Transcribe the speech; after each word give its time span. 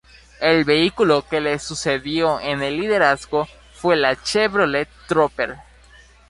El 0.39 0.63
vehículo 0.63 1.25
que 1.29 1.41
le 1.41 1.59
sucedió 1.59 2.39
en 2.39 2.63
el 2.63 2.77
liderazgo 2.81 3.47
fue 3.71 3.95
la 3.95 4.19
Chevrolet 4.19 4.89
Trooper. 5.07 5.57